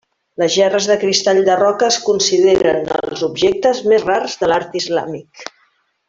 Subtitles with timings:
[0.41, 5.45] Les gerres de cristall de roca es consideren els objectes més rars de l'art islàmic.